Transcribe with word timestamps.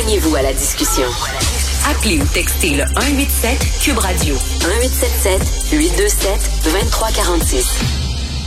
Joignez-vous 0.00 0.34
à 0.34 0.40
la 0.40 0.54
discussion. 0.54 1.04
Appelez 1.86 2.18
ou 2.22 2.24
textez 2.32 2.70
le 2.70 2.84
187 2.86 3.58
Cube 3.82 3.98
Radio 3.98 4.34
1877 4.34 5.78
827 5.78 6.50
2346. 6.64 7.80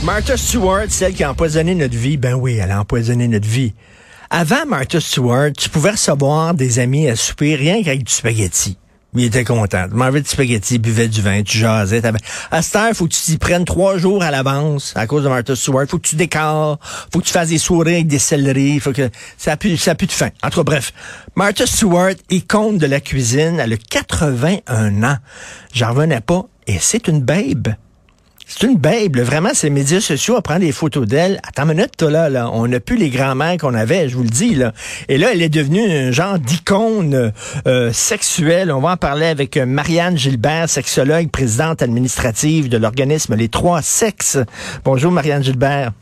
Martha 0.02 0.36
Stewart, 0.36 0.86
celle 0.88 1.14
qui 1.14 1.22
a 1.22 1.30
empoisonné 1.30 1.76
notre 1.76 1.96
vie, 1.96 2.16
ben 2.16 2.34
oui, 2.34 2.56
elle 2.56 2.72
a 2.72 2.80
empoisonné 2.80 3.28
notre 3.28 3.46
vie. 3.46 3.72
Avant 4.30 4.66
Martha 4.66 5.00
Stewart, 5.00 5.52
tu 5.56 5.68
pouvais 5.68 5.92
recevoir 5.92 6.54
des 6.54 6.80
amis 6.80 7.08
à 7.08 7.14
souper 7.14 7.54
rien 7.54 7.84
qu'avec 7.84 8.02
du 8.02 8.12
spaghetti. 8.12 8.76
Il 9.16 9.24
était 9.24 9.44
content. 9.44 9.86
Tu 9.88 10.24
spaghetti, 10.24 10.78
buvais 10.78 11.06
du 11.08 11.22
vin, 11.22 11.42
tu 11.42 11.58
jasais. 11.58 12.02
À 12.50 12.62
cette 12.62 12.76
heure, 12.76 12.92
faut 12.94 13.06
que 13.06 13.12
tu 13.12 13.20
t'y 13.20 13.38
prennes 13.38 13.64
trois 13.64 13.96
jours 13.96 14.22
à 14.22 14.30
l'avance 14.32 14.92
à 14.96 15.06
cause 15.06 15.22
de 15.22 15.28
Martha 15.28 15.54
Stewart. 15.54 15.86
Faut 15.88 15.98
que 15.98 16.08
tu 16.08 16.16
décores. 16.16 16.78
Faut 17.12 17.20
que 17.20 17.24
tu 17.24 17.32
fasses 17.32 17.50
des 17.50 17.58
soirées 17.58 17.94
avec 17.94 18.08
des 18.08 18.18
céleris. 18.18 18.80
Faut 18.80 18.92
que 18.92 19.08
ça 19.38 19.56
pue, 19.56 19.76
ça 19.76 19.94
pue 19.94 20.06
de 20.06 20.12
fin. 20.12 20.30
En 20.42 20.50
tout 20.50 20.60
cas, 20.60 20.64
bref. 20.64 20.92
Martha 21.36 21.66
Stewart, 21.66 22.14
icône 22.30 22.78
de 22.78 22.86
la 22.86 23.00
cuisine, 23.00 23.60
elle 23.60 23.72
a 23.72 23.76
81 23.76 25.04
ans. 25.04 25.16
J'en 25.72 25.90
revenais 25.90 26.20
pas. 26.20 26.46
Et 26.66 26.78
c'est 26.80 27.06
une 27.08 27.20
babe. 27.20 27.68
C'est 28.46 28.66
une 28.66 28.76
babe, 28.76 29.16
vraiment, 29.16 29.54
ces 29.54 29.70
médias 29.70 30.00
sociaux 30.00 30.36
à 30.36 30.42
prendre 30.42 30.60
des 30.60 30.72
photos 30.72 31.06
d'elle. 31.06 31.40
Attends 31.48 31.62
une 31.62 31.76
minute, 31.76 31.96
toi, 31.96 32.10
là, 32.10 32.28
là, 32.28 32.50
on 32.52 32.68
n'a 32.68 32.78
plus 32.78 32.96
les 32.96 33.08
grands-mères 33.08 33.56
qu'on 33.56 33.74
avait, 33.74 34.08
je 34.08 34.16
vous 34.16 34.22
le 34.22 34.28
dis, 34.28 34.54
là. 34.54 34.72
Et 35.08 35.16
là, 35.16 35.28
elle 35.32 35.42
est 35.42 35.48
devenue 35.48 35.90
un 35.90 36.10
genre 36.10 36.38
d'icône 36.38 37.32
euh, 37.66 37.92
sexuelle. 37.92 38.70
On 38.70 38.80
va 38.80 38.90
en 38.92 38.96
parler 38.96 39.26
avec 39.26 39.56
euh, 39.56 39.64
Marianne 39.64 40.18
Gilbert, 40.18 40.68
sexologue, 40.68 41.30
présidente 41.30 41.82
administrative 41.82 42.68
de 42.68 42.76
l'organisme 42.76 43.34
Les 43.34 43.48
Trois 43.48 43.80
Sexes. 43.80 44.38
Bonjour, 44.84 45.10
Marianne 45.10 45.42
Gilbert. 45.42 45.92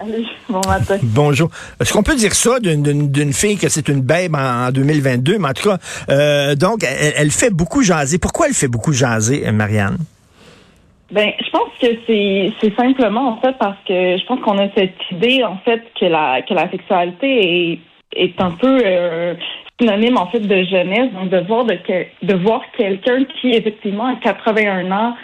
Allez, 0.00 0.24
bon 0.48 0.62
matin. 0.66 0.98
Bonjour. 1.02 1.50
Est-ce 1.78 1.92
qu'on 1.92 2.02
peut 2.02 2.16
dire 2.16 2.34
ça 2.34 2.58
d'une 2.58 3.32
fille 3.32 3.58
que 3.58 3.68
c'est 3.68 3.88
une 3.88 4.00
babe 4.00 4.34
en, 4.34 4.72
2022? 4.72 5.38
Mais 5.38 5.48
en 5.48 5.52
tout 5.52 5.68
cas, 5.68 5.78
euh, 6.08 6.56
donc, 6.56 6.82
elle, 6.82 7.12
elle, 7.16 7.30
fait 7.30 7.50
beaucoup 7.50 7.82
jaser. 7.82 8.18
Pourquoi 8.18 8.48
elle 8.48 8.54
fait 8.54 8.66
beaucoup 8.66 8.92
jaser, 8.92 9.48
Marianne? 9.52 9.98
Ben, 11.10 11.32
je 11.38 11.50
pense 11.50 11.68
que 11.80 11.86
c'est 12.60 12.76
simplement 12.76 13.28
en 13.28 13.36
fait 13.40 13.56
parce 13.58 13.76
que 13.86 14.16
je 14.16 14.24
pense 14.26 14.40
qu'on 14.40 14.58
a 14.58 14.68
cette 14.74 14.96
idée 15.10 15.44
en 15.44 15.58
fait 15.58 15.82
que 16.00 16.06
la 16.06 16.40
que 16.42 16.54
la 16.54 16.70
sexualité 16.70 17.80
est 18.16 18.40
un 18.40 18.52
peu 18.52 18.80
euh, 18.84 19.34
synonyme 19.78 20.16
en 20.16 20.26
fait 20.28 20.40
de 20.40 20.64
jeunesse, 20.64 21.12
donc 21.12 21.28
de 21.28 21.40
voir 21.46 21.66
de 21.66 21.76
de 22.22 22.34
voir 22.34 22.62
quelqu'un 22.76 23.24
qui 23.24 23.50
effectivement 23.50 24.06
à 24.06 24.16
81 24.16 24.90
ans 24.92 25.14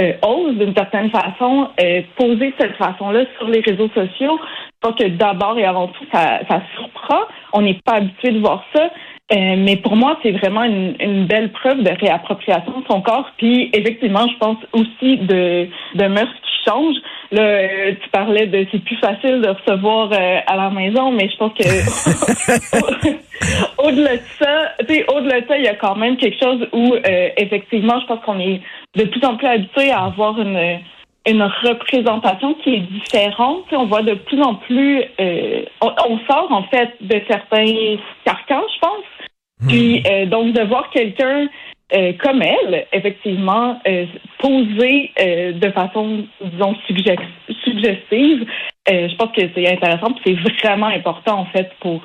euh, 0.00 0.12
ose 0.22 0.56
d'une 0.56 0.74
certaine 0.74 1.10
façon 1.10 1.68
euh, 1.80 2.02
poser 2.16 2.52
cette 2.58 2.76
façon-là 2.76 3.24
sur 3.38 3.48
les 3.48 3.60
réseaux 3.60 3.88
sociaux. 3.90 4.38
Je 4.40 4.88
pense 4.88 4.98
que 4.98 5.08
d'abord 5.08 5.56
et 5.56 5.64
avant 5.64 5.88
tout 5.88 6.04
ça 6.12 6.40
surprend. 6.74 7.22
On 7.52 7.62
n'est 7.62 7.80
pas 7.84 7.94
habitué 7.94 8.32
de 8.32 8.40
voir 8.40 8.64
ça. 8.74 8.90
Euh, 9.30 9.56
mais 9.58 9.76
pour 9.76 9.94
moi, 9.94 10.18
c'est 10.22 10.30
vraiment 10.30 10.64
une, 10.64 10.96
une, 11.00 11.26
belle 11.26 11.52
preuve 11.52 11.82
de 11.82 11.90
réappropriation 11.90 12.80
de 12.80 12.86
son 12.90 13.02
corps. 13.02 13.30
Puis 13.36 13.68
effectivement, 13.74 14.26
je 14.26 14.38
pense 14.38 14.56
aussi 14.72 15.18
de, 15.18 15.68
de 15.96 16.06
mœurs 16.06 16.32
qui 16.42 16.50
changent. 16.64 16.96
Là, 17.30 17.42
euh, 17.42 17.92
tu 18.02 18.08
parlais 18.08 18.46
de 18.46 18.66
c'est 18.72 18.82
plus 18.82 18.96
facile 18.96 19.42
de 19.42 19.48
recevoir 19.48 20.10
euh, 20.12 20.38
à 20.46 20.56
la 20.56 20.70
maison, 20.70 21.12
mais 21.12 21.28
je 21.28 21.36
pense 21.36 21.52
que 21.52 21.62
au-delà 23.86 24.16
de 24.16 24.22
ça, 24.38 24.72
tu 24.88 24.94
sais, 24.94 25.04
au-delà 25.14 25.42
de 25.42 25.46
ça, 25.46 25.58
il 25.58 25.64
y 25.64 25.68
a 25.68 25.74
quand 25.74 25.96
même 25.96 26.16
quelque 26.16 26.42
chose 26.42 26.66
où 26.72 26.94
effectivement, 27.36 28.00
je 28.00 28.06
pense 28.06 28.24
qu'on 28.24 28.40
est 28.40 28.62
de 28.96 29.04
plus 29.04 29.22
en 29.26 29.36
plus 29.36 29.46
habitué 29.46 29.90
à 29.90 30.04
avoir 30.04 30.40
une 30.40 30.78
une 31.26 31.42
représentation 31.42 32.54
qui 32.64 32.76
est 32.76 32.80
différente. 32.80 33.64
on 33.72 33.84
voit 33.84 34.00
de 34.00 34.14
plus 34.14 34.40
en 34.40 34.54
plus, 34.54 35.02
on, 35.82 36.18
sort 36.30 36.50
en 36.50 36.62
fait 36.62 36.94
de 37.02 37.20
certains 37.28 37.98
carcans, 38.24 38.64
je 38.74 38.78
pense. 38.80 39.04
Puis 39.66 40.02
euh, 40.06 40.26
donc 40.26 40.52
de 40.52 40.62
voir 40.62 40.90
quelqu'un 40.90 41.48
euh, 41.94 42.12
comme 42.22 42.42
elle, 42.42 42.86
effectivement, 42.92 43.80
euh, 43.88 44.04
poser 44.38 45.10
de 45.18 45.70
façon, 45.70 46.26
disons, 46.40 46.76
suggestive, 46.86 48.46
je 48.86 49.16
pense 49.16 49.32
que 49.32 49.42
c'est 49.54 49.68
intéressant, 49.68 50.14
c'est 50.24 50.34
vraiment 50.34 50.86
important 50.86 51.40
en 51.40 51.46
fait 51.46 51.70
pour 51.80 52.02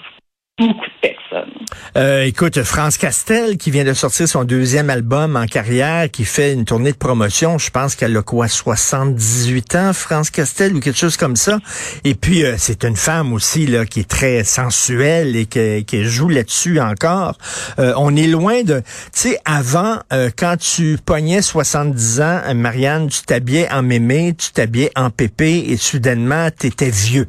beaucoup 0.59 0.73
de 0.73 1.01
personnes. 1.01 1.53
Euh, 1.97 2.25
écoute, 2.25 2.61
France 2.63 2.97
Castel, 2.97 3.57
qui 3.57 3.71
vient 3.71 3.83
de 3.83 3.93
sortir 3.93 4.27
son 4.27 4.43
deuxième 4.43 4.89
album 4.89 5.35
en 5.35 5.47
carrière, 5.47 6.11
qui 6.11 6.25
fait 6.25 6.53
une 6.53 6.65
tournée 6.65 6.91
de 6.91 6.97
promotion, 6.97 7.57
je 7.57 7.71
pense 7.71 7.95
qu'elle 7.95 8.15
a 8.15 8.21
quoi, 8.21 8.47
78 8.47 9.75
ans, 9.75 9.93
France 9.93 10.29
Castel, 10.29 10.75
ou 10.75 10.79
quelque 10.79 10.97
chose 10.97 11.17
comme 11.17 11.35
ça. 11.35 11.59
Et 12.03 12.13
puis, 12.13 12.43
euh, 12.43 12.55
c'est 12.57 12.83
une 12.83 12.95
femme 12.95 13.33
aussi, 13.33 13.65
là, 13.65 13.85
qui 13.85 14.01
est 14.01 14.09
très 14.09 14.43
sensuelle 14.43 15.35
et 15.35 15.47
qui, 15.47 15.85
qui 15.85 16.05
joue 16.05 16.29
là-dessus 16.29 16.79
encore. 16.79 17.37
Euh, 17.79 17.93
on 17.97 18.15
est 18.15 18.27
loin 18.27 18.61
de... 18.63 18.79
Tu 18.79 18.83
sais, 19.13 19.39
avant, 19.45 19.99
quand 20.37 20.57
tu 20.57 20.97
pognais 21.03 21.41
70 21.41 22.21
ans, 22.21 22.41
Marianne, 22.55 23.07
tu 23.07 23.23
t'habillais 23.23 23.71
en 23.71 23.81
mémé, 23.81 24.35
tu 24.37 24.51
t'habillais 24.51 24.91
en 24.95 25.09
pépé, 25.09 25.65
et 25.69 25.77
soudainement, 25.77 26.49
t'étais 26.51 26.89
vieux. 26.89 27.27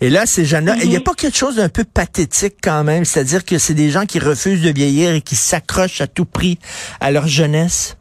Et 0.00 0.10
là, 0.10 0.26
ces 0.26 0.44
jeunes-là, 0.44 0.74
il 0.82 0.88
n'y 0.88 0.96
a 0.96 0.98
mhm. 0.98 1.04
pas 1.04 1.14
quelque 1.14 1.36
chose 1.36 1.56
d'un 1.56 1.68
peu 1.68 1.84
pathétique 1.84 2.54
quand 2.62 2.84
même, 2.84 3.04
c'est-à-dire 3.04 3.44
que 3.44 3.58
c'est 3.58 3.74
des 3.74 3.90
gens 3.90 4.06
qui 4.06 4.18
refusent 4.18 4.62
de 4.62 4.70
vieillir 4.70 5.14
et 5.14 5.20
qui 5.20 5.34
s'accrochent 5.34 6.00
à 6.00 6.06
tout 6.06 6.24
prix 6.24 6.58
à 7.00 7.10
leur 7.10 7.26
jeunesse? 7.26 7.96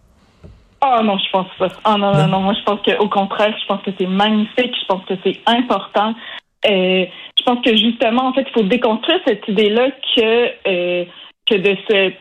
Oh 0.85 1.02
non, 1.03 1.18
je 1.18 1.30
pense 1.31 1.47
pas. 1.58 1.69
Oh 1.85 1.97
non, 1.97 2.13
non, 2.13 2.28
non, 2.28 2.40
moi 2.41 2.53
je 2.53 2.63
pense 2.63 2.80
qu'au 2.81 3.09
contraire, 3.09 3.56
je 3.59 3.66
pense 3.66 3.81
que 3.81 3.90
c'est 3.97 4.06
magnifique, 4.06 4.75
je 4.80 4.85
pense 4.88 5.03
que 5.06 5.16
c'est 5.24 5.40
important. 5.47 6.13
Euh, 6.66 7.06
je 7.38 7.44
pense 7.44 7.63
que 7.66 7.75
justement, 7.75 8.28
en 8.28 8.34
fait, 8.34 8.46
il 8.47 8.53
faut 8.53 8.68
déconstruire 8.68 9.19
cette 9.25 9.47
idée-là 9.47 9.90
que, 10.16 10.52
euh, 10.68 11.06
que 11.47 11.56
de 11.56 11.75
se 11.90 12.14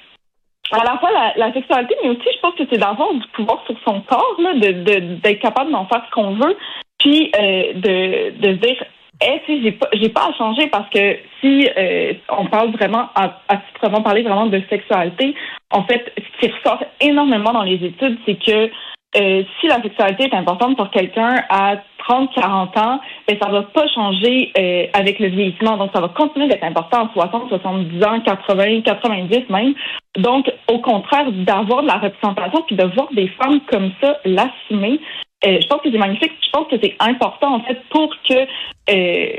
à 0.73 0.85
la 0.85 0.99
fois 0.99 1.11
la, 1.37 1.53
sexualité, 1.53 1.95
mais 2.03 2.11
aussi 2.11 2.29
je 2.35 2.41
pense 2.41 2.55
que 2.55 2.65
c'est 2.69 2.79
d'avoir 2.79 3.13
du 3.13 3.27
pouvoir 3.35 3.63
sur 3.67 3.77
son 3.85 4.01
corps, 4.01 4.37
là, 4.41 4.55
de, 4.55 4.99
d'être 5.21 5.39
capable 5.39 5.71
d'en 5.71 5.87
faire 5.87 6.03
ce 6.07 6.11
qu'on 6.11 6.35
veut, 6.35 6.57
puis 6.99 7.31
euh, 7.39 7.73
de, 7.75 8.41
de 8.41 8.49
se 8.55 8.67
dire 8.67 8.85
eh, 9.23 9.41
si 9.47 9.63
j'ai 9.63 9.73
pas, 9.73 9.89
j'ai 9.93 10.09
pas 10.11 10.29
à 10.29 10.33
changer 10.35 10.67
parce 10.67 10.89
que 10.91 11.17
si 11.41 11.69
euh, 11.77 12.13
on 12.29 12.47
parle 12.47 12.71
vraiment, 12.73 13.09
à, 13.15 13.41
à 13.49 13.63
vraiment 13.83 14.03
parler 14.03 14.23
vraiment 14.23 14.47
de 14.47 14.61
sexualité, 14.69 15.35
en 15.71 15.85
fait, 15.85 16.13
ce 16.17 16.41
qui 16.41 16.53
ressort 16.53 16.83
énormément 17.01 17.53
dans 17.53 17.63
les 17.63 17.83
études, 17.83 18.19
c'est 18.27 18.39
que 18.39 18.71
euh, 19.17 19.43
si 19.61 19.67
la 19.69 19.81
sexualité 19.81 20.25
est 20.25 20.35
importante 20.35 20.77
pour 20.77 20.91
quelqu'un 20.91 21.43
à 21.49 21.77
30, 22.07 22.35
40 22.35 22.77
ans, 22.77 23.01
ben, 23.27 23.39
ça 23.41 23.49
va 23.49 23.63
pas 23.63 23.89
changer 23.89 24.53
euh, 24.59 24.87
avec 24.93 25.19
le 25.19 25.29
vieillissement. 25.29 25.77
Donc, 25.77 25.91
ça 25.95 26.01
va 26.01 26.09
continuer 26.09 26.49
d'être 26.49 26.65
important 26.65 27.07
à 27.07 27.11
60, 27.13 27.49
70 27.49 28.05
ans, 28.05 28.21
80, 28.21 28.83
90 28.83 29.49
même. 29.49 29.75
Donc, 30.19 30.53
au 30.71 30.81
contraire, 30.81 31.33
d'avoir 31.33 31.83
de 31.83 31.89
la 31.89 31.95
représentation 31.95 32.63
puis 32.67 32.77
de 32.77 32.85
voir 32.85 33.09
des 33.13 33.29
femmes 33.29 33.61
comme 33.71 33.91
ça 34.03 34.19
l'assumer, 34.25 35.01
euh, 35.47 35.59
je 35.61 35.67
pense 35.67 35.81
que 35.81 35.91
c'est 35.91 35.99
magnifique. 35.99 36.33
Je 36.45 36.51
pense 36.51 36.69
que 36.69 36.77
c'est 36.83 36.97
important 36.99 37.55
en 37.57 37.61
fait 37.61 37.81
pour 37.91 38.11
que 38.29 38.47
euh, 38.91 39.33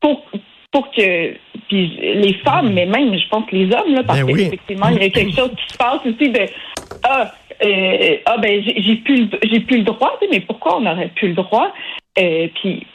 pour 0.00 0.24
pour 0.72 0.90
que 0.90 1.34
puis 1.68 1.86
les 2.02 2.34
femmes, 2.44 2.72
mais 2.72 2.86
même 2.86 3.16
je 3.16 3.28
pense 3.28 3.50
les 3.52 3.66
hommes 3.66 3.94
là, 3.94 4.02
parce 4.02 4.20
ben 4.22 4.36
qu'effectivement 4.36 4.88
il 4.88 5.02
y 5.02 5.06
a 5.06 5.10
quelque 5.10 5.34
chose 5.34 5.50
qui 5.56 5.72
se 5.72 5.78
passe 5.78 6.00
aussi 6.04 6.30
de 6.30 6.46
ah 7.04 7.32
euh, 7.64 8.16
ah 8.26 8.36
ben 8.38 8.62
j'ai 8.64 8.96
plus 8.96 9.28
j'ai 9.44 9.60
plus 9.60 9.78
le 9.78 9.84
droit, 9.84 10.18
mais 10.30 10.40
pourquoi 10.40 10.78
on 10.78 10.80
n'aurait 10.80 11.12
plus 11.14 11.28
le 11.28 11.34
droit? 11.34 11.72
Euh, 12.18 12.48
Puis 12.60 12.86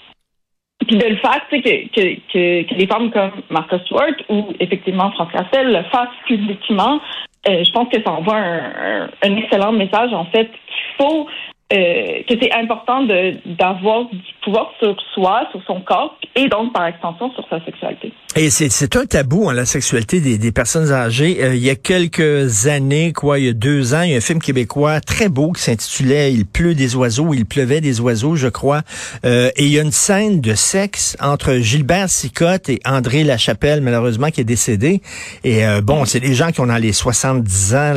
puis 0.87 0.97
de 0.97 1.05
le 1.05 1.17
faire, 1.17 1.41
tu 1.51 1.61
sais, 1.61 1.89
que, 1.93 2.15
que, 2.31 2.63
que, 2.63 2.87
femmes 2.87 3.11
comme 3.11 3.31
Martha 3.49 3.79
Stewart 3.79 4.15
ou 4.29 4.47
effectivement 4.59 5.11
France 5.11 5.31
Cassel 5.31 5.71
le 5.71 5.83
fassent 5.91 6.07
publiquement, 6.25 6.99
euh, 7.47 7.63
je 7.63 7.71
pense 7.71 7.89
que 7.89 8.01
ça 8.01 8.11
envoie 8.11 8.37
un, 8.37 9.03
un, 9.03 9.09
un 9.23 9.35
excellent 9.35 9.71
message 9.73 10.13
en 10.13 10.25
fait 10.25 10.47
qu'il 10.47 10.95
faut 10.97 11.27
euh, 11.71 12.23
que 12.27 12.33
c'est 12.41 12.51
important 12.51 13.03
d'avoir 13.03 14.05
du 14.05 14.17
pouvoir 14.43 14.71
sur 14.79 14.95
soi, 15.13 15.47
sur 15.51 15.61
son 15.67 15.81
corps, 15.81 16.17
et 16.35 16.47
donc 16.47 16.73
par 16.73 16.87
extension 16.87 17.31
sur 17.33 17.47
sa 17.47 17.63
sexualité. 17.63 18.11
Et 18.35 18.49
c'est 18.49 18.95
un 18.95 19.05
tabou, 19.05 19.49
hein, 19.49 19.53
la 19.53 19.65
sexualité 19.65 20.21
des, 20.21 20.37
des 20.37 20.51
personnes 20.51 20.91
âgées. 20.91 21.43
Euh, 21.43 21.55
il 21.55 21.63
y 21.63 21.69
a 21.69 21.75
quelques 21.75 22.67
années, 22.67 23.11
quoi, 23.11 23.37
il 23.37 23.45
y 23.45 23.49
a 23.49 23.53
deux 23.53 23.93
ans, 23.93 24.01
il 24.01 24.11
y 24.11 24.13
a 24.13 24.17
un 24.17 24.21
film 24.21 24.39
québécois 24.39 25.01
très 25.01 25.29
beau 25.29 25.51
qui 25.51 25.61
s'intitulait 25.61 26.31
Il 26.31 26.45
pleut 26.45 26.73
des 26.73 26.95
oiseaux, 26.95 27.33
il 27.33 27.45
pleuvait 27.45 27.81
des 27.81 27.99
oiseaux, 28.01 28.35
je 28.35 28.47
crois. 28.47 28.81
Euh, 29.25 29.49
et 29.55 29.65
il 29.65 29.71
y 29.71 29.79
a 29.79 29.81
une 29.81 29.91
scène 29.91 30.41
de 30.41 30.53
sexe 30.55 31.17
entre 31.19 31.55
Gilbert 31.55 32.09
Sicotte 32.09 32.69
et 32.69 32.79
André 32.85 33.23
Lachapelle, 33.23 33.81
malheureusement, 33.81 34.29
qui 34.29 34.41
est 34.41 34.45
décédé. 34.45 35.01
Et 35.43 35.65
euh, 35.65 35.81
bon, 35.81 36.05
c'est 36.05 36.19
des 36.19 36.33
gens 36.33 36.51
qui 36.51 36.61
ont 36.61 36.67
dans 36.67 36.77
les 36.77 36.93
70 36.93 37.75
ans, 37.75 37.93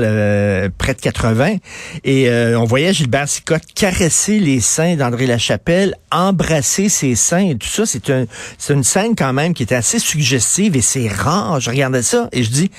près 0.79 0.95
de 0.95 1.01
80. 1.01 1.57
Et 2.05 2.29
on 2.57 2.65
voyait 2.65 2.93
Gilbert 2.93 3.29
Sicotte 3.29 3.62
caresser 3.75 4.39
les 4.39 4.61
seins 4.61 4.97
d'André 4.97 5.27
Lachapelle, 5.27 5.95
embrasser 6.11 6.89
ses 6.89 7.15
seins 7.15 7.49
et 7.51 7.57
tout 7.57 7.67
ça. 7.67 7.87
C'est 7.87 8.11
un, 8.11 8.27
une 8.71 8.83
scène 8.83 9.15
quand 9.17 9.33
même 9.33 9.55
qui 9.55 9.63
était 9.63 9.75
assez 9.75 9.99
suggestive 9.99 10.77
et 10.77 10.81
c'est 10.81 11.09
rare. 11.09 11.61
Je 11.61 11.71
regardais 11.71 12.03
ça 12.03 12.29
et 12.33 12.43
je 12.43 12.51
dis, 12.51 12.71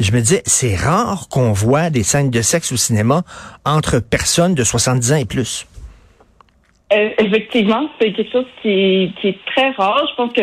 je 0.00 0.12
me 0.12 0.20
disais, 0.20 0.42
c'est 0.44 0.74
rare 0.74 1.28
qu'on 1.30 1.52
voit 1.52 1.90
des 1.90 2.02
scènes 2.02 2.30
de 2.30 2.42
sexe 2.42 2.72
au 2.72 2.76
cinéma 2.76 3.22
entre 3.64 4.00
personnes 4.00 4.54
de 4.54 4.64
70 4.64 5.12
ans 5.12 5.16
et 5.16 5.24
plus. 5.24 5.66
Euh, 6.92 7.10
effectivement, 7.18 7.88
c'est 7.98 8.12
quelque 8.12 8.30
chose 8.30 8.46
qui 8.62 9.12
est, 9.22 9.38
très 9.46 9.70
rare. 9.70 10.06
Je 10.10 10.14
pense 10.16 10.32
que 10.32 10.42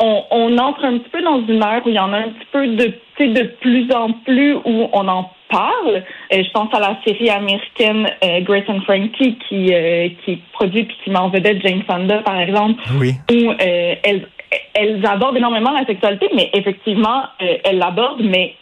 on, 0.00 0.58
entre 0.58 0.84
un 0.84 0.98
petit 0.98 1.10
peu 1.10 1.22
dans 1.22 1.46
une 1.46 1.62
ère 1.62 1.82
où 1.84 1.88
il 1.88 1.94
y 1.94 1.98
en 1.98 2.12
a 2.12 2.18
un 2.18 2.30
petit 2.30 2.46
peu 2.52 2.66
de, 2.66 3.32
de 3.32 3.42
plus 3.60 3.90
en 3.92 4.12
plus 4.12 4.54
où 4.54 4.88
on 4.92 5.08
en 5.08 5.30
parle. 5.48 6.02
Euh, 6.32 6.42
je 6.42 6.50
pense 6.50 6.72
à 6.74 6.80
la 6.80 6.98
série 7.04 7.30
américaine 7.30 8.08
euh, 8.24 8.40
Grace 8.40 8.64
and 8.68 8.80
Frankie 8.82 9.38
qui 9.48 9.72
euh, 9.72 10.08
qui 10.24 10.36
produit 10.52 10.84
puis 10.84 10.96
qui 11.04 11.10
met 11.10 11.18
en 11.18 11.28
vedette 11.28 11.62
Jane 11.62 11.82
Fonda 11.82 12.18
par 12.18 12.38
exemple, 12.38 12.82
oui. 12.98 13.12
où 13.30 13.52
elles 13.58 14.28
elles 14.74 15.04
abordent 15.04 15.36
énormément 15.36 15.72
la 15.72 15.86
sexualité, 15.86 16.28
mais 16.34 16.50
effectivement 16.52 17.24
elles 17.38 17.78
l'abordent, 17.78 18.22
mais 18.22 18.54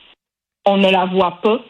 on 0.67 0.77
ne 0.77 0.91
la 0.91 1.05
voit 1.05 1.39
pas. 1.43 1.61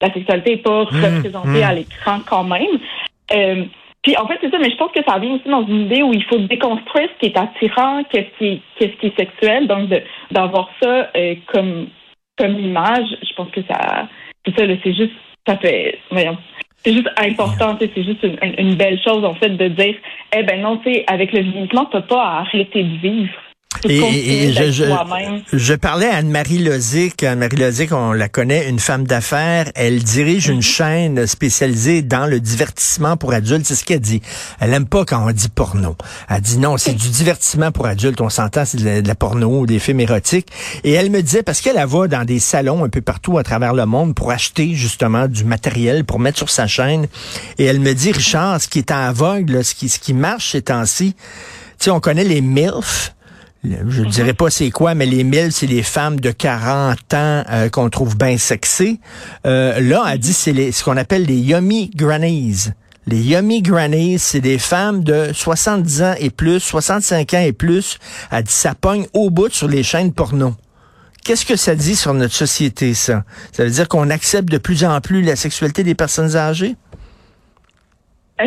La 0.00 0.12
sexualité 0.12 0.56
n'est 0.56 0.62
pas 0.62 0.82
mmh, 0.82 1.14
représentée 1.16 1.60
mmh. 1.60 1.64
à 1.64 1.72
l'écran 1.74 2.18
quand 2.28 2.44
même. 2.44 3.68
Puis 4.02 4.16
en 4.16 4.26
fait, 4.26 4.36
c'est 4.40 4.50
ça, 4.50 4.58
mais 4.58 4.70
je 4.70 4.76
pense 4.76 4.90
que 4.90 5.02
ça 5.06 5.18
vient 5.20 5.34
aussi 5.34 5.48
dans 5.48 5.64
une 5.64 5.82
idée 5.82 6.02
où 6.02 6.12
il 6.12 6.24
faut 6.24 6.38
déconstruire 6.38 7.08
ce 7.14 7.18
qui 7.20 7.26
est 7.26 7.38
attirant, 7.38 8.02
qu'est-ce 8.10 8.36
qui, 8.36 8.60
qu'est-ce 8.76 8.96
qui 8.98 9.06
est 9.06 9.16
sexuel. 9.16 9.68
Donc 9.68 9.88
d'avoir 10.30 10.68
ça 10.82 11.10
comme 11.46 11.86
comme 12.38 12.58
image, 12.58 13.06
je 13.22 13.34
pense 13.34 13.50
que 13.50 13.60
ça, 13.62 14.08
c'est 14.44 14.58
ça, 14.58 14.64
c'est 14.82 14.94
juste, 14.94 15.12
ça 15.46 15.56
fait, 15.56 15.98
voyons, 16.10 16.36
c'est 16.84 16.92
juste 16.92 17.10
important, 17.16 17.76
c'est 17.78 18.02
juste 18.02 18.22
une, 18.22 18.38
une, 18.58 18.74
belle 18.74 19.00
chose 19.02 19.24
en 19.24 19.34
fait 19.34 19.50
de 19.50 19.68
dire, 19.68 19.94
eh 20.36 20.42
ben 20.42 20.60
non, 20.60 20.78
tu 20.78 20.92
sais, 20.92 21.04
avec 21.06 21.32
le 21.32 21.42
vieillissement, 21.42 21.86
t'as 21.86 22.02
pas 22.02 22.22
à 22.22 22.40
arrêter 22.40 22.82
de 22.82 22.96
vivre. 22.98 23.32
Et, 23.88 24.52
je, 24.52 24.70
je, 24.70 24.84
je, 25.52 25.74
parlais 25.74 26.06
à 26.06 26.16
Anne-Marie 26.16 26.58
Lozic. 26.58 27.22
Anne-Marie 27.22 27.56
Lozic, 27.56 27.92
on 27.92 28.12
la 28.12 28.28
connaît, 28.28 28.68
une 28.68 28.78
femme 28.78 29.06
d'affaires. 29.06 29.70
Elle 29.74 30.02
dirige 30.02 30.48
une 30.48 30.56
mhm. 30.56 30.62
chaîne 30.62 31.26
spécialisée 31.26 32.02
dans 32.02 32.26
le 32.26 32.38
divertissement 32.38 33.16
pour 33.16 33.32
adultes. 33.32 33.66
C'est 33.66 33.74
ce 33.74 33.84
qu'elle 33.84 34.00
dit. 34.00 34.22
Elle 34.60 34.72
aime 34.72 34.86
pas 34.86 35.04
quand 35.04 35.26
on 35.26 35.32
dit 35.32 35.48
porno. 35.48 35.96
Elle 36.28 36.40
dit 36.40 36.58
non, 36.58 36.76
c'est 36.76 36.94
du 36.94 37.08
divertissement 37.08 37.72
pour 37.72 37.86
adultes. 37.86 38.20
On 38.20 38.30
s'entend, 38.30 38.64
c'est 38.64 38.82
de, 38.82 39.06
la 39.06 39.14
porno 39.14 39.60
ou 39.60 39.66
des 39.66 39.80
films 39.80 40.00
érotiques. 40.00 40.48
Et 40.84 40.92
elle 40.92 41.10
me 41.10 41.20
disait, 41.20 41.42
parce 41.42 41.60
qu'elle 41.60 41.84
va 41.84 42.06
dans 42.06 42.24
des 42.24 42.38
salons 42.38 42.84
un 42.84 42.88
peu 42.88 43.00
partout 43.00 43.38
à 43.38 43.42
travers 43.42 43.74
le 43.74 43.86
monde 43.86 44.14
pour 44.14 44.30
acheter 44.30 44.74
justement 44.74 45.26
du 45.26 45.44
matériel 45.44 46.04
pour 46.04 46.20
mettre 46.20 46.38
sur 46.38 46.50
sa 46.50 46.66
chaîne. 46.66 47.06
Et 47.58 47.64
elle 47.64 47.80
me 47.80 47.94
dit, 47.94 48.12
Richard, 48.12 48.60
ce 48.60 48.68
qui 48.68 48.78
est 48.78 48.92
en 48.92 49.12
vogue, 49.12 49.62
ce, 49.62 49.74
qui, 49.74 49.88
ce 49.88 49.98
qui 49.98 50.14
marche 50.14 50.52
ces 50.52 50.62
temps-ci, 50.62 51.14
tu 51.14 51.86
sais, 51.86 51.90
on 51.90 52.00
connaît 52.00 52.24
les 52.24 52.40
MILF, 52.40 53.14
je 53.64 54.02
ne 54.02 54.10
dirais 54.10 54.34
pas 54.34 54.50
c'est 54.50 54.70
quoi, 54.70 54.94
mais 54.94 55.06
les 55.06 55.22
mille, 55.22 55.52
c'est 55.52 55.66
les 55.66 55.82
femmes 55.82 56.18
de 56.18 56.30
40 56.32 56.98
ans 57.14 57.44
euh, 57.48 57.68
qu'on 57.68 57.90
trouve 57.90 58.16
bien 58.16 58.36
sexées. 58.36 58.98
Euh, 59.46 59.80
là, 59.80 60.04
elle 60.10 60.18
dit 60.18 60.32
c'est 60.32 60.72
ce 60.72 60.82
qu'on 60.82 60.96
appelle 60.96 61.24
les 61.24 61.38
yummy 61.38 61.90
grannies. 61.94 62.70
Les 63.06 63.20
yummy 63.20 63.62
grannies, 63.62 64.18
c'est 64.18 64.40
des 64.40 64.58
femmes 64.58 65.04
de 65.04 65.30
70 65.32 66.02
ans 66.02 66.14
et 66.18 66.30
plus, 66.30 66.60
65 66.60 67.34
ans 67.34 67.40
et 67.40 67.52
plus. 67.52 67.98
Elle 68.30 68.44
dit 68.44 68.52
ça 68.52 68.74
pogne 68.74 69.06
au 69.12 69.30
bout 69.30 69.52
sur 69.52 69.68
les 69.68 69.82
chaînes 69.82 70.12
porno. 70.12 70.54
Qu'est-ce 71.24 71.46
que 71.46 71.54
ça 71.54 71.76
dit 71.76 71.94
sur 71.94 72.14
notre 72.14 72.34
société, 72.34 72.94
ça? 72.94 73.24
Ça 73.52 73.62
veut 73.62 73.70
dire 73.70 73.88
qu'on 73.88 74.10
accepte 74.10 74.48
de 74.48 74.58
plus 74.58 74.84
en 74.84 75.00
plus 75.00 75.22
la 75.22 75.36
sexualité 75.36 75.84
des 75.84 75.94
personnes 75.94 76.34
âgées? 76.34 76.74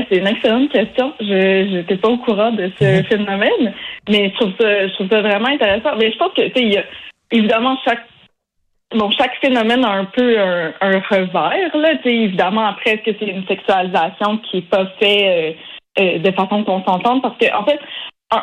C'est 0.10 0.18
une 0.18 0.28
excellente 0.28 0.72
question. 0.72 1.14
Je 1.20 1.76
n'étais 1.76 1.98
pas 1.98 2.10
au 2.10 2.18
courant 2.18 2.52
de 2.52 2.72
ce 2.80 3.00
mhm. 3.00 3.04
phénomène, 3.06 3.74
mais 4.10 4.30
je 4.30 4.36
trouve 4.36 4.54
ça, 4.60 4.88
je 4.88 4.94
trouve 4.94 5.10
ça 5.10 5.22
vraiment 5.22 5.48
intéressant. 5.48 5.96
Mais 5.98 6.12
je 6.12 6.18
pense 6.18 6.34
que, 6.34 6.48
tu 6.50 6.72
sais, 6.72 6.86
évidemment, 7.32 7.78
chaque 7.86 8.06
bon, 8.96 9.12
chaque 9.12 9.36
phénomène 9.42 9.84
a 9.84 9.92
un 9.92 10.06
peu 10.06 10.40
un, 10.40 11.00
revers. 11.10 11.76
Là, 11.76 11.96
tu 11.98 12.04
sais, 12.04 12.16
évidemment, 12.16 12.66
après, 12.66 12.92
est-ce 12.92 13.12
que 13.12 13.18
c'est 13.20 13.32
une 13.32 13.46
sexualisation 13.48 14.38
qui 14.40 14.58
est 14.58 14.70
pas 14.70 14.86
faite 15.00 15.58
euh, 16.00 16.02
euh, 16.02 16.20
de 16.20 16.32
façon 16.32 16.64
consentante? 16.64 17.22
Parce 17.22 17.38
que, 17.38 17.54
en 17.54 17.66
fait, 17.66 17.80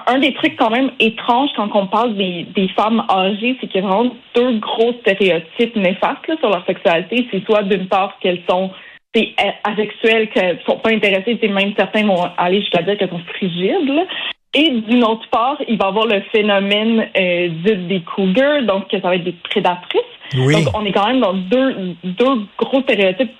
un, 0.06 0.18
des 0.18 0.32
trucs 0.34 0.56
quand 0.56 0.70
même 0.70 0.90
étranges 1.00 1.50
quand 1.56 1.68
on 1.74 1.86
parle 1.86 2.14
des, 2.16 2.44
des 2.54 2.68
femmes 2.68 3.04
âgées, 3.10 3.56
c'est 3.60 3.66
qu'il 3.66 3.82
y 3.82 3.84
a 3.84 3.88
vraiment 3.88 4.14
deux 4.34 4.58
gros 4.58 4.92
stéréotypes 5.00 5.76
néfastes 5.76 6.26
là, 6.28 6.36
sur 6.38 6.50
leur 6.50 6.64
sexualité. 6.66 7.28
C'est 7.30 7.44
soit 7.44 7.62
d'une 7.62 7.88
part 7.88 8.18
qu'elles 8.20 8.42
sont 8.48 8.70
c'est 9.14 9.34
asexuelles, 9.64 10.28
ne 10.36 10.64
sont 10.64 10.78
pas 10.78 10.90
intéressées, 10.90 11.38
même 11.48 11.72
certains 11.76 12.06
vont 12.06 12.24
aller 12.38 12.60
jusqu'à 12.60 12.82
dire 12.82 12.96
qu'elles 12.96 13.10
sont 13.10 13.20
frigides. 13.34 14.06
Et 14.54 14.70
d'une 14.70 15.04
autre 15.04 15.26
part, 15.30 15.56
il 15.66 15.78
va 15.78 15.86
y 15.86 15.88
avoir 15.88 16.06
le 16.06 16.20
phénomène 16.30 17.08
euh, 17.16 17.48
des 17.64 18.02
cougars, 18.02 18.62
donc 18.62 18.84
ça 18.90 18.98
va 18.98 19.16
être 19.16 19.24
des 19.24 19.34
prédatrices. 19.44 20.00
Donc 20.34 20.74
on 20.74 20.84
est 20.84 20.92
quand 20.92 21.06
même 21.06 21.20
dans 21.20 21.34
deux, 21.34 21.96
deux 22.04 22.46
gros 22.58 22.80
stéréotypes 22.82 23.32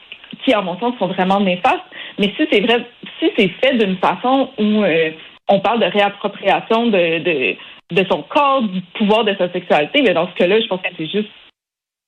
qui, 0.45 0.55
à 0.55 0.63
mon 0.63 0.79
sens, 0.79 0.95
sont 0.99 1.09
vraiment 1.09 1.41
néfastes. 1.41 1.81
Mais 2.19 2.33
si 2.37 2.47
c'est 2.51 2.61
vrai, 2.61 2.87
si 3.19 3.31
c'est 3.37 3.49
fait 3.63 3.77
d'une 3.77 3.97
façon 3.97 4.51
où 4.59 4.83
euh, 4.83 5.11
on 5.49 5.61
parle 5.61 5.81
de 5.81 5.87
réappropriation 5.87 6.87
de, 6.87 7.19
de, 7.19 7.57
de 7.91 8.07
son 8.11 8.23
corps, 8.23 8.63
du 8.63 8.81
pouvoir 8.95 9.25
de 9.25 9.35
sa 9.37 9.51
sexualité, 9.53 10.03
mais 10.03 10.15
dans 10.15 10.29
ce 10.29 10.35
cas-là, 10.35 10.61
je 10.61 10.67
pense 10.67 10.81
que 10.81 10.89
c'est 10.97 11.11
juste 11.11 11.29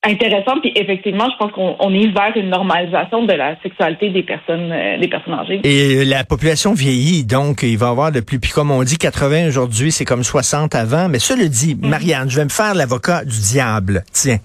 intéressant. 0.05 0.61
Puis 0.61 0.73
effectivement, 0.77 1.29
je 1.31 1.37
pense 1.37 1.53
qu'on 1.53 1.93
est 1.93 2.09
vers 2.09 2.33
une 2.37 2.51
normalisation 2.51 3.25
de 3.25 3.33
la 3.33 3.61
sexualité 3.63 4.11
des 4.11 4.23
personnes 4.23 4.71
euh, 4.73 4.99
des 4.99 5.09
personnes 5.09 5.35
âgées. 5.35 5.61
Et 5.65 6.05
la 6.05 6.25
population 6.25 6.75
vieillit, 6.75 7.25
donc 7.25 7.63
il 7.63 7.79
va 7.79 7.87
y 7.87 7.91
avoir 7.91 8.13
de 8.13 8.21
plus. 8.21 8.39
Puis 8.39 8.51
comme 8.51 8.71
on 8.71 8.83
dit, 8.83 8.99
80 8.99 9.49
aujourd'hui, 9.49 9.93
c'est 9.93 10.05
comme 10.05 10.23
60 10.23 10.75
avant. 10.75 11.09
Mais 11.09 11.19
ça 11.19 11.37
le 11.37 11.49
dit, 11.49 11.75
mm. 11.75 11.89
Marianne, 11.89 12.31
je 12.31 12.37
vais 12.37 12.45
me 12.45 12.51
faire 12.51 12.75
l'avocat 12.75 13.25
du 13.25 13.41
diable. 13.41 14.05
Tiens. 14.13 14.39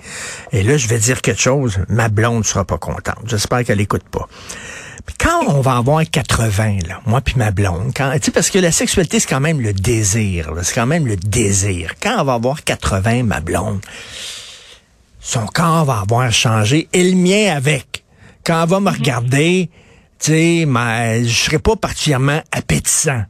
Et 0.51 0.63
là, 0.63 0.77
je 0.77 0.87
vais 0.87 0.97
dire 0.97 1.21
quelque 1.21 1.41
chose. 1.41 1.79
Ma 1.89 2.09
blonde 2.09 2.45
sera 2.45 2.65
pas 2.65 2.77
contente. 2.77 3.23
J'espère 3.25 3.63
qu'elle 3.63 3.81
écoute 3.81 4.03
pas. 4.11 4.27
quand 5.19 5.47
on 5.47 5.61
va 5.61 5.77
avoir 5.77 6.01
80, 6.09 6.87
là, 6.87 7.01
moi 7.05 7.21
puis 7.21 7.35
ma 7.37 7.51
blonde, 7.51 7.91
quand, 7.95 8.11
parce 8.33 8.49
que 8.49 8.59
la 8.59 8.71
sexualité, 8.71 9.19
c'est 9.19 9.29
quand 9.29 9.39
même 9.39 9.61
le 9.61 9.73
désir. 9.73 10.51
C'est 10.63 10.75
quand 10.75 10.87
même 10.87 11.07
le 11.07 11.15
désir. 11.15 11.93
Quand 12.01 12.21
on 12.21 12.23
va 12.23 12.33
avoir 12.33 12.63
80, 12.63 13.23
ma 13.23 13.39
blonde, 13.39 13.79
son 15.19 15.45
corps 15.45 15.85
va 15.85 15.99
avoir 15.99 16.31
changé 16.31 16.87
et 16.93 17.03
le 17.03 17.15
mien 17.15 17.55
avec. 17.55 18.03
Quand 18.45 18.63
elle 18.63 18.69
va 18.69 18.79
me 18.79 18.89
regarder, 18.89 19.69
tu 20.19 20.31
sais, 20.31 20.67
je 21.23 21.33
serai 21.33 21.59
pas 21.59 21.75
particulièrement 21.75 22.41
appétissant 22.51 23.23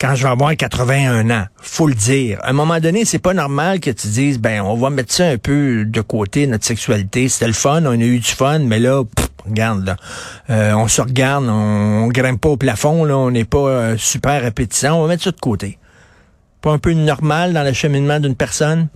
quand 0.00 0.14
je 0.14 0.22
vais 0.22 0.30
avoir 0.30 0.56
81 0.56 1.30
ans. 1.30 1.44
Faut 1.58 1.86
le 1.86 1.94
dire. 1.94 2.38
À 2.42 2.50
un 2.50 2.52
moment 2.54 2.80
donné, 2.80 3.04
c'est 3.04 3.18
pas 3.18 3.34
normal 3.34 3.80
que 3.80 3.90
tu 3.90 4.08
dises, 4.08 4.38
ben, 4.38 4.62
on 4.62 4.74
va 4.74 4.88
mettre 4.88 5.12
ça 5.12 5.28
un 5.28 5.36
peu 5.36 5.84
de 5.84 6.00
côté, 6.00 6.46
notre 6.46 6.64
sexualité. 6.64 7.28
C'était 7.28 7.46
le 7.46 7.52
fun, 7.52 7.84
on 7.84 7.90
a 7.90 7.96
eu 7.96 8.18
du 8.18 8.30
fun, 8.30 8.60
mais 8.60 8.78
là, 8.78 9.02
regarde, 9.46 9.84
là, 9.84 9.96
euh, 10.48 10.72
on 10.72 10.88
se 10.88 11.02
regarde, 11.02 11.44
on, 11.48 12.08
grimpe 12.08 12.40
pas 12.40 12.48
au 12.48 12.56
plafond, 12.56 13.04
là, 13.04 13.16
on 13.18 13.30
n'est 13.30 13.44
pas 13.44 13.58
euh, 13.58 13.96
super 13.98 14.44
appétissant. 14.44 14.94
On 14.94 15.02
va 15.02 15.08
mettre 15.08 15.24
ça 15.24 15.32
de 15.32 15.40
côté. 15.40 15.78
Pas 16.62 16.72
un 16.72 16.78
peu 16.78 16.94
normal 16.94 17.52
dans 17.52 17.62
le 17.62 17.74
cheminement 17.74 18.20
d'une 18.20 18.34
personne? 18.34 18.88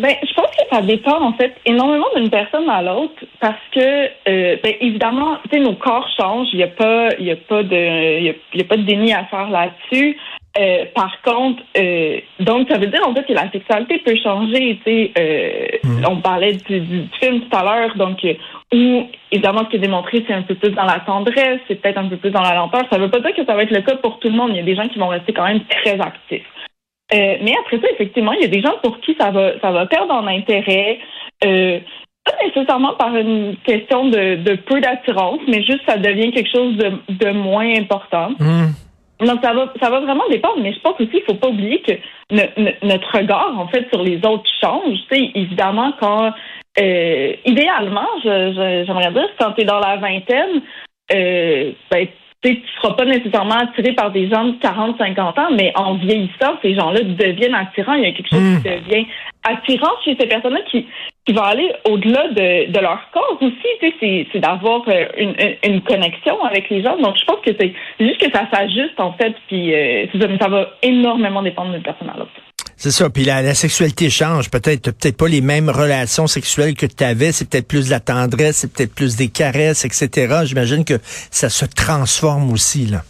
Ben, 0.00 0.14
je 0.22 0.32
pense 0.32 0.50
que 0.50 0.62
ça 0.70 0.80
dépend 0.80 1.20
en 1.20 1.32
fait 1.32 1.54
énormément 1.66 2.06
d'une 2.14 2.30
personne 2.30 2.70
à 2.70 2.82
l'autre 2.82 3.24
parce 3.40 3.58
que 3.72 3.80
euh, 3.80 4.56
ben, 4.62 4.74
évidemment, 4.80 5.38
tu 5.50 5.56
sais, 5.56 5.58
nos 5.58 5.74
corps 5.74 6.08
changent. 6.16 6.48
Il 6.52 6.58
n'y 6.58 6.62
a 6.62 6.68
pas, 6.68 7.08
il 7.18 7.26
y 7.26 7.32
a 7.32 7.36
pas 7.36 7.64
de, 7.64 8.18
il 8.18 8.24
y 8.54 8.60
a, 8.60 8.64
pas 8.64 8.76
de 8.76 8.82
déni 8.82 9.12
à 9.12 9.24
faire 9.24 9.50
là-dessus. 9.50 10.16
Euh, 10.58 10.86
par 10.94 11.20
contre, 11.22 11.62
euh, 11.76 12.18
donc 12.40 12.68
ça 12.68 12.78
veut 12.78 12.86
dire 12.86 13.06
en 13.06 13.14
fait 13.14 13.24
que 13.24 13.32
la 13.32 13.50
sexualité 13.50 13.98
peut 13.98 14.16
changer. 14.22 14.78
Tu 14.84 14.90
sais, 14.90 15.12
euh, 15.18 15.66
mm. 15.84 16.04
on 16.08 16.16
parlait 16.20 16.54
du, 16.54 16.80
du, 16.80 17.08
film 17.20 17.40
tout 17.40 17.56
à 17.56 17.62
l'heure, 17.62 17.96
donc 17.96 18.24
où 18.72 19.06
évidemment 19.30 19.64
ce 19.64 19.70
qui 19.70 19.76
est 19.76 19.80
démontré 19.80 20.24
c'est 20.26 20.34
un 20.34 20.42
peu 20.42 20.54
plus 20.54 20.70
dans 20.70 20.84
la 20.84 21.00
tendresse, 21.00 21.60
c'est 21.68 21.80
peut-être 21.80 21.98
un 21.98 22.08
peu 22.08 22.16
plus 22.16 22.30
dans 22.30 22.42
la 22.42 22.54
lenteur. 22.54 22.82
Ça 22.90 22.98
veut 22.98 23.10
pas 23.10 23.20
dire 23.20 23.34
que 23.34 23.44
ça 23.44 23.54
va 23.54 23.64
être 23.64 23.70
le 23.70 23.82
cas 23.82 23.96
pour 23.96 24.18
tout 24.20 24.28
le 24.28 24.34
monde. 24.34 24.50
Il 24.50 24.56
y 24.56 24.60
a 24.60 24.64
des 24.64 24.74
gens 24.74 24.88
qui 24.88 24.98
vont 24.98 25.08
rester 25.08 25.32
quand 25.32 25.46
même 25.46 25.64
très 25.64 26.00
actifs. 26.00 26.46
Euh, 27.12 27.36
mais 27.42 27.54
après 27.60 27.78
ça, 27.80 27.88
effectivement, 27.92 28.32
il 28.32 28.42
y 28.42 28.44
a 28.44 28.48
des 28.48 28.60
gens 28.60 28.74
pour 28.82 29.00
qui 29.00 29.16
ça 29.18 29.30
va, 29.30 29.58
ça 29.60 29.70
va 29.70 29.86
perdre 29.86 30.12
en 30.12 30.26
intérêt. 30.26 30.98
Euh, 31.44 31.80
pas 32.24 32.34
nécessairement 32.44 32.94
par 32.94 33.16
une 33.16 33.56
question 33.64 34.08
de, 34.08 34.36
de 34.36 34.54
peu 34.56 34.80
d'attirance, 34.80 35.40
mais 35.48 35.62
juste 35.62 35.80
ça 35.86 35.96
devient 35.96 36.30
quelque 36.32 36.50
chose 36.50 36.76
de, 36.76 36.92
de 37.08 37.30
moins 37.30 37.74
important. 37.74 38.30
Hmm. 38.38 38.72
Donc 39.20 39.40
ça 39.42 39.52
va, 39.52 39.72
ça 39.80 39.90
va 39.90 40.00
vraiment 40.00 40.28
dépendre. 40.30 40.58
Mais 40.60 40.72
je 40.72 40.80
pense 40.80 41.00
aussi, 41.00 41.10
il 41.14 41.22
faut 41.26 41.34
pas 41.34 41.48
oublier 41.48 41.80
que 41.80 41.92
notre 42.86 43.16
regard, 43.16 43.58
en 43.58 43.68
fait, 43.68 43.88
sur 43.92 44.02
les 44.02 44.18
autres 44.18 44.48
change. 44.60 44.98
Tu 45.10 45.16
sais, 45.16 45.30
évidemment, 45.34 45.92
quand 45.98 46.32
euh, 46.80 47.32
idéalement, 47.44 48.06
j'aimerais 48.22 49.12
dire, 49.12 49.28
quand 49.40 49.52
tu 49.52 49.62
es 49.62 49.64
dans 49.64 49.80
la 49.80 49.96
vingtaine, 49.96 50.62
euh, 51.12 51.72
ben, 51.90 52.06
tu 52.42 52.50
ne 52.50 52.56
seras 52.80 52.94
pas 52.94 53.04
nécessairement 53.04 53.56
attiré 53.56 53.92
par 53.94 54.12
des 54.12 54.28
gens 54.28 54.44
de 54.44 54.52
40, 54.60 54.96
50 54.98 55.38
ans, 55.38 55.48
mais 55.56 55.72
en 55.74 55.94
vieillissant, 55.94 56.56
ces 56.62 56.74
gens-là 56.74 57.00
deviennent 57.02 57.54
attirants. 57.54 57.94
Il 57.94 58.02
y 58.02 58.06
a 58.06 58.12
quelque 58.12 58.30
chose 58.30 58.62
qui 58.62 58.68
hmm. 58.68 58.80
devient 58.80 59.06
attirant 59.42 59.90
chez 60.04 60.16
ces 60.18 60.26
personnes-là 60.26 60.60
qui, 60.70 60.86
qui 61.24 61.32
va 61.32 61.46
aller 61.46 61.72
au-delà 61.84 62.28
de, 62.28 62.70
de 62.70 62.78
leur 62.78 63.10
corps 63.12 63.38
aussi. 63.40 64.26
C'est 64.32 64.40
d'avoir 64.40 64.82
euh, 64.88 65.06
une, 65.16 65.34
une, 65.64 65.80
connexion 65.82 66.42
avec 66.44 66.70
les 66.70 66.82
gens. 66.82 66.96
Donc, 66.98 67.16
je 67.18 67.24
pense 67.24 67.40
que 67.44 67.50
c'est 67.58 67.74
juste 67.98 68.18
que 68.18 68.30
ça 68.30 68.48
s'ajuste, 68.52 69.00
en 69.00 69.12
fait, 69.14 69.34
puis 69.48 69.74
euh, 69.74 70.06
ça 70.40 70.48
va 70.48 70.70
énormément 70.82 71.42
dépendre 71.42 71.72
d'une 71.72 71.82
personne 71.82 72.10
à 72.10 72.18
l'autre. 72.18 72.30
C'est 72.78 72.92
ça. 72.92 73.10
Puis 73.10 73.24
la, 73.24 73.54
sexualité 73.54 74.08
change. 74.08 74.50
Peut-être 74.50 74.92
peut-être 74.92 75.16
pas 75.16 75.28
les 75.28 75.40
mêmes 75.40 75.68
relations 75.68 76.28
sexuelles 76.28 76.74
que 76.74 76.86
tu 76.86 77.02
avais. 77.02 77.32
C'est 77.32 77.50
peut-être 77.50 77.66
plus 77.66 77.86
de 77.86 77.90
la 77.90 78.00
tendresse, 78.00 78.58
c'est 78.58 78.72
peut-être 78.72 78.94
plus 78.94 79.16
des 79.16 79.28
caresses, 79.28 79.84
etc. 79.84 80.42
J'imagine 80.44 80.84
que 80.84 80.98
ça 81.30 81.50
se 81.50 81.64
transforme 81.66 82.52
aussi, 82.52 82.86
là. 82.86 83.02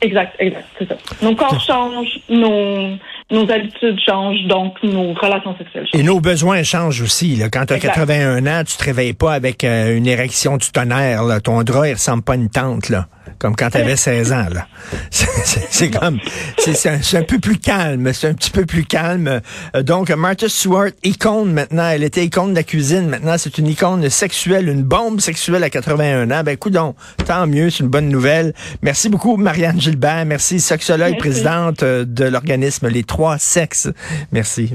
Exact, 0.00 0.34
exact, 0.38 0.64
c'est 0.78 0.88
ça. 0.88 0.96
Nos 1.22 1.34
corps 1.34 1.60
changent, 1.60 2.20
nos, 2.28 2.96
nos 3.30 3.50
habitudes 3.50 3.98
changent, 4.04 4.46
donc 4.48 4.74
nos 4.82 5.12
relations 5.12 5.54
sexuelles 5.56 5.86
changent. 5.90 6.00
Et 6.00 6.04
nos 6.04 6.20
besoins 6.20 6.62
changent 6.62 7.02
aussi. 7.02 7.36
Là. 7.36 7.48
Quand 7.50 7.66
tu 7.66 7.74
as 7.74 7.78
81 7.78 8.46
ans, 8.46 8.62
tu 8.64 8.76
te 8.76 8.84
réveilles 8.84 9.12
pas 9.12 9.34
avec 9.34 9.64
euh, 9.64 9.96
une 9.96 10.06
érection 10.06 10.56
du 10.56 10.70
tonnerre. 10.70 11.24
Là. 11.24 11.40
Ton 11.40 11.62
drap, 11.62 11.86
il 11.86 11.92
ressemble 11.92 12.22
pas 12.22 12.32
à 12.32 12.36
une 12.36 12.48
tente, 12.48 12.88
là. 12.88 13.06
Comme 13.38 13.54
quand 13.54 13.70
tu 13.70 13.76
avais 13.76 13.96
16 13.96 14.32
ans, 14.32 14.46
là. 14.52 14.66
C'est 15.10 15.90
comme, 15.90 16.18
c'est 16.58 16.88
un, 16.88 17.20
un, 17.20 17.22
peu 17.22 17.38
plus 17.38 17.58
calme, 17.58 18.12
c'est 18.12 18.28
un 18.28 18.34
petit 18.34 18.50
peu 18.50 18.66
plus 18.66 18.84
calme. 18.84 19.40
Euh, 19.76 19.82
donc, 19.82 20.10
Martha 20.10 20.48
Stewart, 20.48 20.90
icône 21.04 21.52
maintenant, 21.52 21.88
elle 21.88 22.02
était 22.02 22.24
icône 22.24 22.50
de 22.50 22.56
la 22.56 22.62
cuisine, 22.62 23.08
maintenant 23.08 23.36
c'est 23.38 23.58
une 23.58 23.68
icône 23.68 24.08
sexuelle, 24.10 24.68
une 24.68 24.82
bombe 24.82 25.20
sexuelle 25.20 25.62
à 25.62 25.70
81 25.70 26.30
ans. 26.30 26.42
Ben, 26.42 26.52
écoute 26.52 26.72
donc, 26.72 26.96
tant 27.26 27.46
mieux, 27.46 27.70
c'est 27.70 27.84
une 27.84 27.90
bonne 27.90 28.08
nouvelle. 28.08 28.54
Merci 28.82 29.08
beaucoup, 29.08 29.36
Marianne 29.36 29.80
Gilbert. 29.80 30.24
Merci, 30.26 30.58
sexologue, 30.58 31.16
présidente 31.18 31.82
euh, 31.82 32.04
de 32.04 32.24
l'organisme 32.24 32.88
Les 32.88 33.04
Trois 33.18 33.36
Sexes. 33.36 33.88
Merci. 34.30 34.66